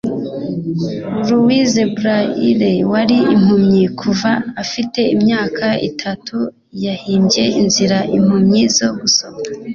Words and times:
Louis 1.27 1.61
S 1.73 1.73
Braille 1.95 2.71
wari 2.91 3.17
impumyi 3.35 3.83
kuva 3.99 4.31
afite 4.63 4.99
imyaka 5.15 5.67
itatu 5.89 6.37
yahimbye 6.85 7.43
inzira 7.61 7.97
impumyi 8.17 8.61
zo 8.77 8.89
gusoma 8.99 9.39